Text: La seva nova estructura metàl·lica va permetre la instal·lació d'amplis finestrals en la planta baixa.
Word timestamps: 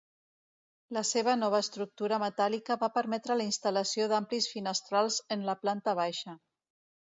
La 0.95 1.03
seva 1.09 1.35
nova 1.41 1.59
estructura 1.65 2.19
metàl·lica 2.23 2.79
va 2.85 2.89
permetre 2.97 3.37
la 3.43 3.47
instal·lació 3.51 4.09
d'amplis 4.15 4.51
finestrals 4.57 5.21
en 5.39 5.47
la 5.53 5.59
planta 5.63 5.97
baixa. 6.05 6.39